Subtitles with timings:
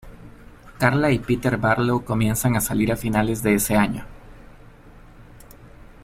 [0.79, 4.03] Carla y Peter Barlow comienzan a salir a finales de ese año.